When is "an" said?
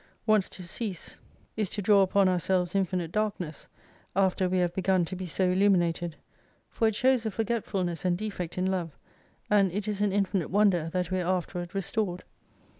10.01-10.11